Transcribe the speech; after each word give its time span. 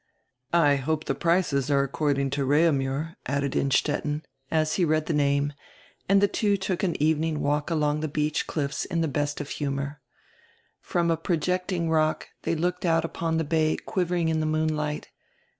"I 0.55 0.77
hope 0.77 1.03
the 1.05 1.13
prices 1.13 1.69
are 1.69 1.83
according 1.83 2.31
to 2.31 2.43
Reaumur," 2.43 3.17
added 3.27 3.55
Innstetten, 3.55 4.25
as 4.49 4.73
he 4.73 4.83
read 4.83 5.05
die 5.05 5.13
name, 5.13 5.53
and 6.09 6.19
die 6.21 6.25
two 6.25 6.57
took 6.57 6.81
an 6.81 6.99
evening 6.99 7.39
walk 7.39 7.69
along 7.69 7.99
die 7.99 8.07
beach 8.07 8.47
cliffs 8.47 8.83
in 8.85 9.01
die 9.01 9.07
best 9.07 9.39
of 9.39 9.49
humor. 9.49 10.01
From 10.79 11.11
a 11.11 11.17
projecting 11.17 11.87
rock 11.91 12.29
they 12.41 12.55
looked 12.55 12.83
out 12.83 13.05
upon 13.05 13.37
die 13.37 13.43
bay 13.43 13.77
quivering 13.77 14.27
in 14.29 14.39
die 14.39 14.47
moonlight. 14.47 15.09